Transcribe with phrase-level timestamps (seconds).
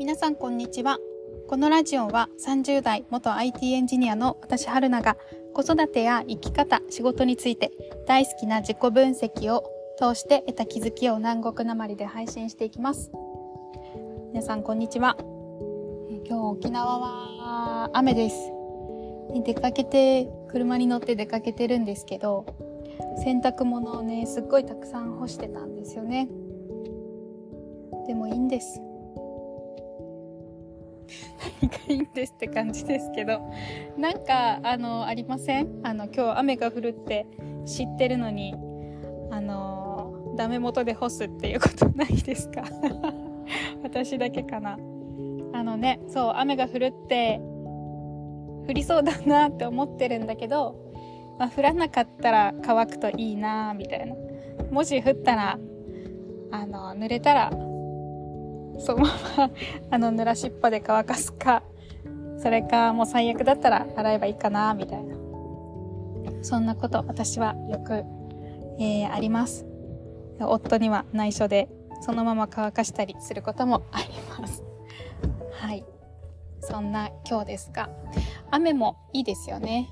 [0.00, 0.98] 皆さんこんにちは。
[1.48, 5.16] このラジオは30代元 IT エンジニアの私春菜が
[5.52, 7.70] 子育てや生き方仕事について
[8.06, 9.64] 大好きな自己分析を
[9.96, 13.12] 通して得た気づきを南国なまりで配信していきます。
[14.32, 15.16] 皆さんこんにちは。
[16.26, 18.36] 今日沖縄は雨です。
[19.44, 22.46] 出かけて車に乗って出かけてるんですけど
[23.24, 26.28] 洗濯物をねすっごいたくさん干してたんですよね。
[28.06, 28.80] でもいいんです。
[31.64, 33.40] 何がいいんですって感じですけど
[33.96, 35.80] なんかあのありません？
[35.82, 37.26] あの今日雨が降るって
[37.66, 38.54] 知ってるのに
[39.30, 42.64] あのダメ元で干すっていうことないですか？
[43.82, 44.78] 私だけかな。
[45.52, 47.40] あのねそう雨が降るって
[48.66, 50.74] 降りそうだなって思ってるんだけど、
[51.38, 54.14] まあ、降らなかったら乾くといいなみたいな。
[54.70, 55.58] もし降ったら
[56.50, 57.50] あの濡れたら
[58.78, 59.50] そのまま
[59.90, 61.62] あの濡らしっぱで乾かすか
[62.38, 65.16] それかもう最悪だったら洗えばいいかなみたいな。
[66.42, 68.04] そんなこと私はよく、
[68.78, 69.66] えー、あります。
[70.40, 71.68] 夫には内緒で
[72.02, 74.08] そのまま乾かしたりすることもあり
[74.38, 74.62] ます。
[75.52, 75.84] はい。
[76.60, 77.88] そんな今日ですが
[78.50, 79.88] 雨もいいですよね。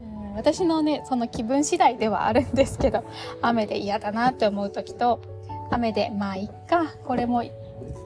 [0.00, 3.04] うん私のねその気分次第ではあるんですけど
[3.40, 5.20] 雨で嫌だなって思う時と
[5.70, 6.94] 雨でまあいっか。
[7.04, 7.42] これも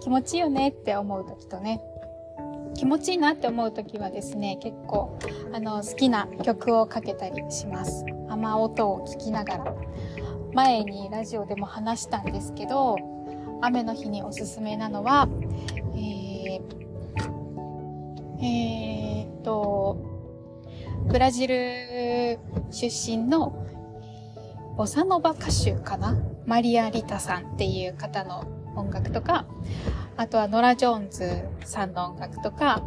[0.03, 1.81] 気持ちいいよねって思う時とね。
[2.75, 5.19] 気持ちいいなって思う時はですね結構
[5.53, 8.05] あの好きな曲をかけたりします。
[8.29, 9.75] 雨音を聞きながら。
[10.55, 12.97] 前にラジオでも話したんですけど
[13.61, 15.29] 雨の日におすすめなのは
[15.95, 16.63] えー、
[18.43, 19.99] えー、っと
[21.07, 22.39] ブラジル
[22.71, 23.67] 出身の
[24.79, 26.17] ボサノバ歌手かな？
[26.47, 29.45] マリア・リタさんっていう方の音楽とか、
[30.17, 32.81] あとはノラ・ジョーンズさんの音楽とか、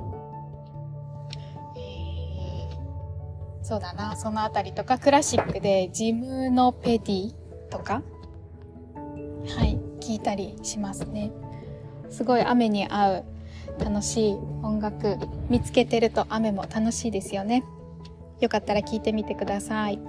[3.62, 7.34] そうだな、そのあたりとか、クラシックでジムノペディ
[7.70, 8.02] とか、
[8.96, 11.34] はい、聞いたりしますね。
[12.10, 13.26] すごい雨に合う
[13.84, 14.34] 楽しい
[14.64, 15.18] 音楽
[15.50, 17.66] 見つけてると雨も楽しいですよね。
[18.40, 20.00] よかったら聞いてみてください。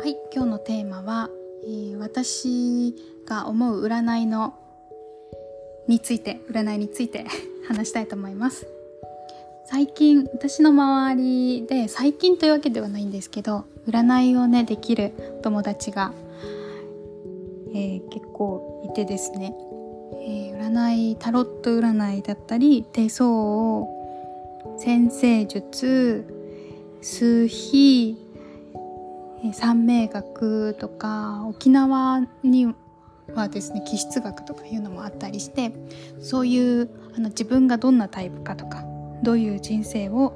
[0.00, 1.28] はい今日のテーマは、
[1.62, 2.94] えー、私
[3.26, 4.54] が思う占いの
[5.88, 7.26] について占いについて
[7.68, 8.66] 話したいと思います。
[9.66, 15.12] 最近私の周りで最近というわけではないんですけど占いをねできる
[15.42, 16.14] 友達が、
[17.74, 19.54] えー、結構いてですね、
[20.22, 23.86] えー、占いタロット占いだったり手相を
[24.78, 26.24] 先生術
[27.02, 28.16] 数秘
[29.52, 32.74] 三名学とか沖縄に
[33.34, 35.72] はですね気質学とかいうのもあったりして
[36.20, 38.84] そういうあの自分がどんなタイプかとか
[39.22, 40.32] どういう人生を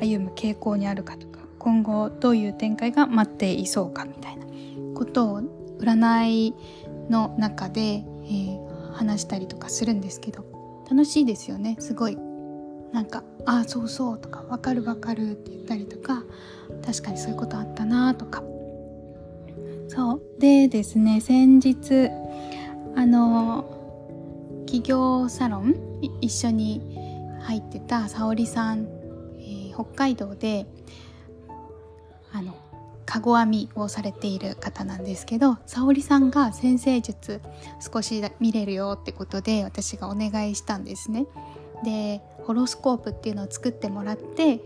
[0.00, 4.46] 歩む傾向にあるかとか今後どういう展開が待っていそうかみたいな
[4.94, 5.42] ことを
[5.78, 6.54] 占い
[7.10, 10.44] の中で、えー、話したりとかするんですけど
[10.90, 12.16] 楽しいですよねすごい。
[12.92, 16.22] なんか「ああそうそう」とか「わかるわかる」って言ったりとか
[16.84, 18.42] 確かにそういうことあったなとか
[19.88, 22.10] そうでですね先日
[22.96, 23.64] あの
[24.66, 25.76] 企業サロン
[26.20, 26.82] 一緒に
[27.40, 28.88] 入ってた沙織さん、
[29.38, 30.66] えー、北海道で
[32.32, 32.54] あの
[33.06, 37.40] かご編みをされている方なんですけど沙織さんが先生術
[37.80, 41.26] 少し見れるよってことで私がお願いしたんですね。
[41.84, 44.62] でホロスコープっていうのを作ってもらってで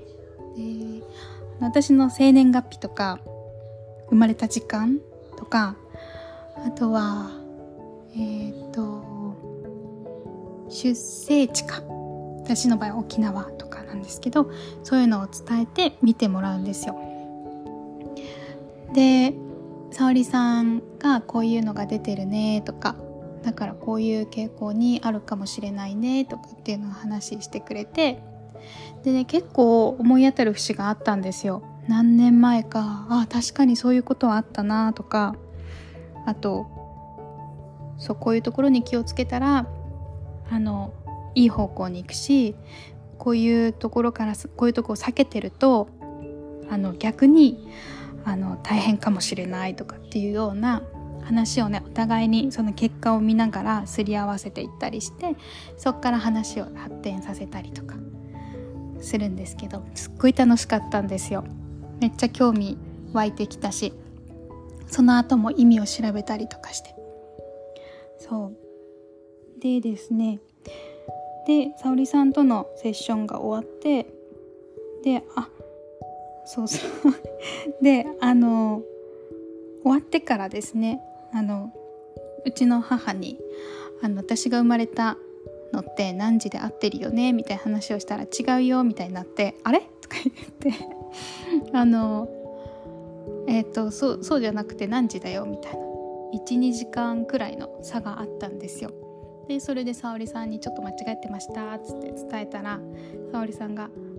[1.61, 3.21] 私の生年月日とか
[4.09, 4.99] 生まれた時間
[5.37, 5.77] とか
[6.67, 7.31] あとは
[8.15, 9.03] えっ、ー、と
[10.69, 11.83] 出生地か
[12.43, 14.51] 私の場合沖縄とかなんですけど
[14.83, 16.99] そういうのを伝えて見てもらうんですよ。
[18.93, 19.35] で
[19.93, 22.97] 沙織さんがこういうのが出てるねとか
[23.43, 28.23] だからこういう傾向にあるかもしれないねとかっていうのを話してくれて
[29.03, 31.63] でね結構思い当たる節があったんですよ。
[31.89, 35.35] 何年前かあ確かにそういうことはあったなとか。
[36.27, 36.67] あと
[37.99, 39.67] そうこういうところに気をつけたら
[40.51, 40.93] あの
[41.35, 42.55] いい方向に行くし
[43.19, 45.89] こういうところからこういうとこを避けてると
[46.71, 47.69] あの逆に
[48.25, 50.83] あの大変かもしれないとかっていうような
[51.31, 55.37] 話をねお互いにその結果を見ながらすり合わせていったりして
[55.77, 57.95] そこから話を発展させたりとか
[59.01, 61.45] するんですけどすっごい楽しかったんですよ。
[62.01, 62.79] めっちゃ興味
[63.13, 63.93] 湧いてきたし
[64.89, 66.95] その後も意味を調べたりとかして。
[68.19, 69.61] そう。
[69.61, 70.41] でですね。
[71.47, 74.07] で沙織さんとのセッションが終わって
[75.05, 75.49] であ
[76.45, 76.91] そうそう。
[77.83, 78.83] であの
[79.83, 81.01] 終わってからですね。
[81.33, 81.73] あの
[82.45, 83.39] うちの母に
[84.03, 85.17] あの私が生まれた
[85.73, 89.81] のって何時で合ってるよねみたいな話をしたら違うよみたいになってあれ？
[90.01, 90.87] とか言って。
[91.73, 92.29] あの
[93.47, 95.91] えっ、ー、とそうそうじゃなくて何時だよみたいな。
[96.33, 98.93] 12時間くらいの差があったんですよ。
[99.49, 102.79] でそれで沙織さんに「ちょっと間違えてました」っつって伝えたら
[103.33, 103.91] 沙織さんが「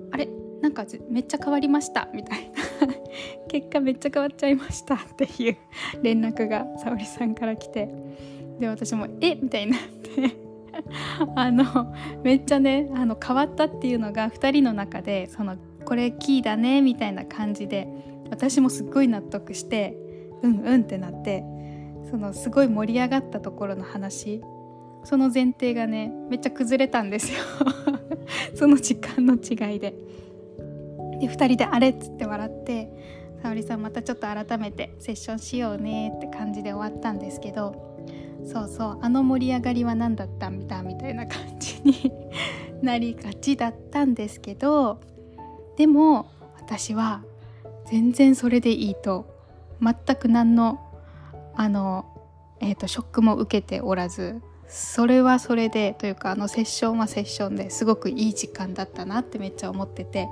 [0.62, 2.52] なんかめっちゃ変わりました」みたいな。
[3.50, 5.58] 結果めっちゃ変わっちゃいましたっていう
[6.02, 7.90] 連絡が沙織さんから来て。
[8.60, 10.52] で私も「えみたいになって。
[11.36, 11.94] あの
[12.24, 17.88] めっちゃねあの変わったっていうのが2人の中でそのこれキーだねみたいな感じで
[18.30, 19.98] 私もすっごい納得して
[20.42, 21.44] うんうんってなって
[22.10, 24.42] そのすごい盛り上がったところの話。
[25.04, 27.40] その前提がねめっちゃ崩れたんですよ。
[28.54, 29.96] その時間の違いで。
[31.22, 32.92] で2人で「あれ?」っつって笑って
[33.42, 37.92] 「沙織さんまたちょっと改めてセッションしようね」って感じで終わったんですけど
[38.46, 42.12] そうそうあの盛り上がりは何だったんだみたいな感じに
[42.82, 45.00] なりがちだったんですけど
[45.78, 46.26] でも
[46.60, 47.24] 私は
[47.86, 49.26] 全然それでいいと
[49.82, 50.80] 全く何の
[51.56, 52.06] あの、
[52.60, 60.28] えーと、ショックも受けておらずそれはそれでというかあのセッションはセッションですごくいい時間だったなってめっちゃ思ってて。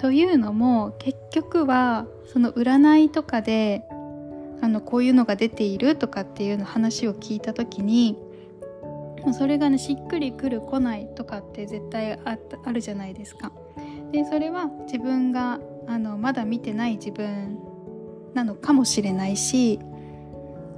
[0.00, 3.84] というのも結局はその占いとかで
[4.62, 8.16] あのこういうのが出ているとかっていうの話を聞いた時に
[9.36, 13.52] それがねしっくりくる来ないとかって絶対ああるじゃないですか。
[14.10, 17.58] でそれは自分があのまだ見てない自分
[18.32, 19.80] なのかもしれないし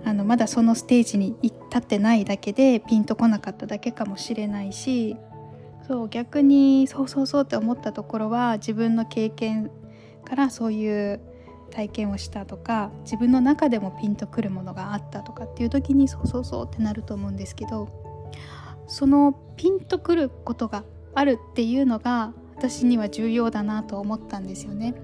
[0.05, 5.17] あのまだそのステージに立ってないだけでピンとこなかっただけかもしれないし
[5.87, 9.71] そう逆にそうそうそうって思ったところは自分の経験
[10.25, 11.21] からそういう
[11.71, 17.89] 体験をしたとか自分の中でもピンとくるものがあったとかっていう時にそうそうそうってなると思うんですけど
[18.87, 20.85] そのピンとくることが
[21.15, 24.95] あるっていうのが私には重要だなと思ったんですよね。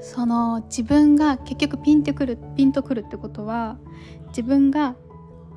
[0.00, 3.78] その自分が結局ピンとくるピンとくるってことは
[4.28, 4.96] 自分が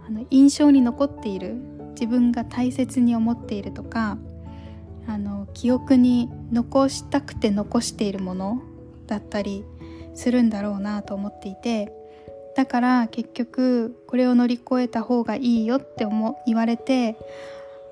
[0.08, 1.56] あの印象に残っている
[1.96, 4.18] 自分が大切に思っているとか
[5.08, 8.62] あの記憶に残したくて残しているもの
[9.08, 9.64] だったり
[10.14, 11.92] するんだろうなと思っていて
[12.56, 17.18] だから結局これを乗り越えた方がいいよって思言われて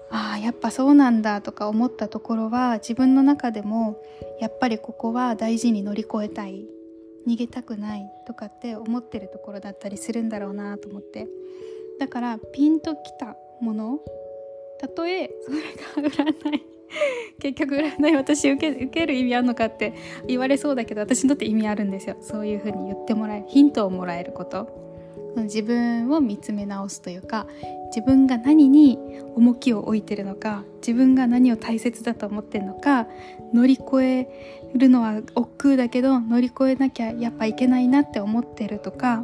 [0.10, 4.02] ああやっぱそうなんだとか思ったところは自分の中でも
[4.40, 6.66] やっぱりここは大事に乗り越えたい
[7.28, 11.28] 逃げたくないとかって思ってるところだったりするんだろうなと思って。
[12.00, 14.00] だからピンときたもの？
[14.80, 15.32] たとえ
[15.96, 16.64] それが占い。
[17.40, 19.94] 結局占い私受け受ける意味あるのかって
[20.28, 22.18] 言われそうだけど私にとって意味あるんですよ。
[22.22, 24.84] そういうふうに言ってもらえるヒントをもらえること。
[25.36, 27.48] 自分を見つめ直すというか
[27.88, 29.00] 自分が何に
[29.36, 33.08] 重きを置いてるのか自分が何を大切だと思ってるのか
[33.52, 34.28] 乗り越え
[34.76, 39.24] るのは億劫だけど乗り越えなきゃやっぱいけないなって思ってるとか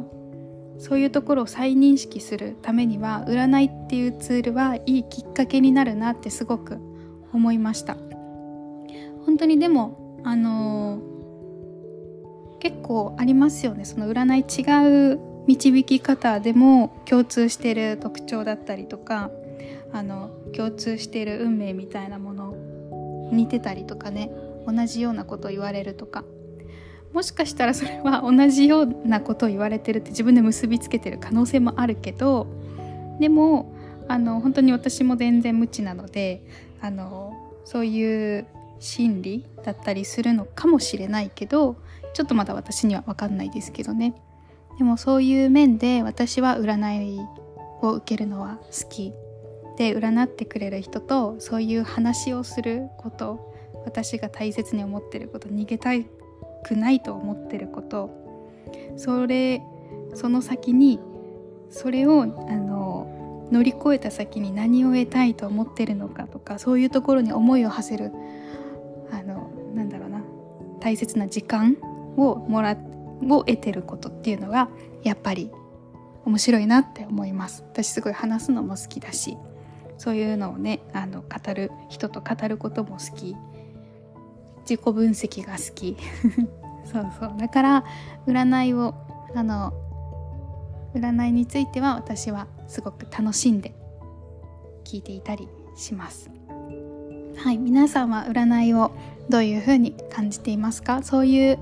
[0.80, 6.78] そういうところを再認識するためには占いっていうツールはいいきっかけになるなってすごく
[7.34, 7.98] 思いました。
[9.26, 13.84] 本当にでもあのー、結構ありますよね。
[13.84, 19.30] その占い違う導き方でも共通してる特徴だったりとか
[19.92, 22.54] あの共通している運命みたいなもの
[23.32, 24.30] 似てたりとかね
[24.66, 26.24] 同じようなことを言われるとか。
[27.12, 32.46] もしかしたらそれは同じようなことを言われてるって自分で結びつけてる可能性もあるけど
[33.18, 33.72] でも
[34.08, 36.42] あの本当に私も全然無知なので
[36.80, 37.32] あの
[37.64, 38.46] そういう
[38.78, 41.76] 心理だったりするのかもしれないけど
[42.14, 44.14] ちょっとまだ私には分かんないですけどね。
[44.78, 47.20] でもそういう面で私は占い
[47.82, 49.12] を受けるのは好き。
[49.76, 53.54] で占ってくれる人とそういう話をすること
[53.86, 56.06] 私が大切に思ってること逃げたい
[56.62, 58.10] くないと思ってること。
[58.96, 59.62] それ
[60.14, 61.00] その先に
[61.70, 68.12] それをあの乗り越えた先に何を得たいと思ってるのかとかそういうところに思いを馳せる
[69.10, 70.22] あのなんだろうな
[70.80, 71.76] 大切な時間
[72.16, 72.76] をもら
[73.28, 74.68] を得てることっていうのが
[75.02, 75.50] やっぱり
[76.24, 77.62] 面白いなって思います。
[77.62, 79.36] 私すごい話すのも好きだし
[79.98, 83.36] そういうのをねあの語る人と語ることも好き。
[84.70, 85.96] 自己分析が好き。
[86.86, 87.34] そうそう。
[87.36, 87.84] だから
[88.28, 88.94] 占いを
[89.34, 89.72] あの
[90.94, 93.74] 占いについては私はすごく楽しんで
[94.84, 96.30] 聞いていたりします。
[97.36, 97.58] はい。
[97.58, 98.92] 皆さんは占いを
[99.28, 101.02] どういうふうに感じていますか？
[101.02, 101.58] そういう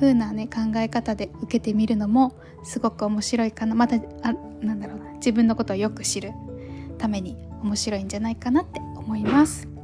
[0.00, 2.32] 風なね考え方で受けてみるのも
[2.62, 3.74] すごく面白いかな。
[3.74, 4.32] またあ
[4.62, 5.12] なんだろうな。
[5.16, 6.32] 自分のことをよく知る
[6.96, 9.75] ために面白いんじゃないかなって思います。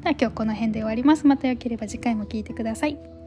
[0.00, 1.26] では今日この辺で終わります。
[1.26, 3.19] またよければ次回も聞いてください。